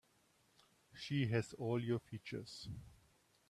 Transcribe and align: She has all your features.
She 0.95 1.27
has 1.27 1.53
all 1.59 1.79
your 1.79 1.99
features. 1.99 2.67